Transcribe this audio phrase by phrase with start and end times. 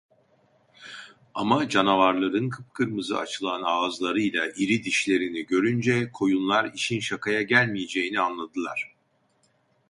[1.33, 8.95] Ama canavarların kıpkırmızı açılan ağızlarıyla iri dişlerini görünce koyunlar işin şakaya gelmeyeceğini anladılar.